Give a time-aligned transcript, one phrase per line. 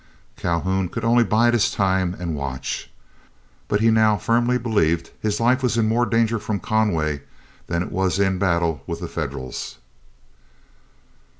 [0.35, 2.89] Calhoun could only bide his time and watch.
[3.67, 7.21] But he now firmly believed his life was in more danger from Conway
[7.67, 9.77] than it was in battle with the Federals.